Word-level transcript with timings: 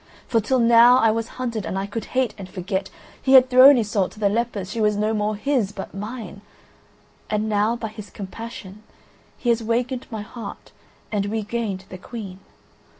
For 0.27 0.41
till 0.41 0.57
now 0.57 0.97
I 0.97 1.11
was 1.11 1.27
hunted 1.37 1.63
and 1.63 1.77
I 1.77 1.85
could 1.85 2.05
hate 2.17 2.33
and 2.35 2.49
forget; 2.49 2.89
he 3.21 3.33
had 3.33 3.51
thrown 3.51 3.77
Iseult 3.77 4.11
to 4.13 4.19
the 4.19 4.29
lepers, 4.29 4.71
she 4.71 4.81
was 4.81 4.95
no 4.97 5.13
more 5.13 5.35
his, 5.35 5.71
but 5.71 5.93
mine; 5.93 6.41
and 7.29 7.47
now 7.47 7.75
by 7.75 7.89
his 7.89 8.09
compassion 8.09 8.81
he 9.37 9.49
has 9.49 9.61
wakened 9.61 10.07
my 10.09 10.23
heart 10.23 10.71
and 11.11 11.27
regained 11.31 11.85
the 11.89 11.99
Queen. 11.99 12.39